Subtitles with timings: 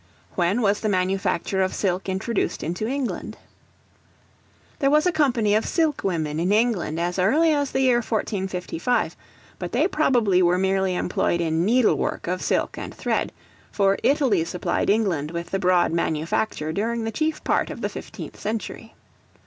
[0.33, 3.37] When was the manufacture of silk introduced into England?
[4.79, 9.15] There was a company of silk women in England as early as the year 1455;
[9.59, 13.31] but they probably were merely employed in needlework of silk and thread,
[13.71, 18.39] for Italy supplied England with the broad manufacture during the chief part of the fifteenth
[18.39, 18.95] century.